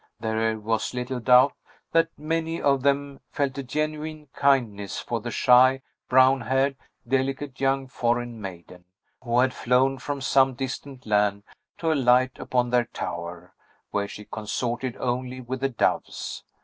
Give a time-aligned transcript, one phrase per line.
[0.19, 1.53] There was little doubt
[1.91, 6.75] that many of them felt a genuine kindness for the shy, brown haired,
[7.07, 8.85] delicate young foreign maiden,
[9.23, 11.43] who had flown from some distant land
[11.77, 13.53] to alight upon their tower,
[13.91, 16.43] where she consorted only with the doves.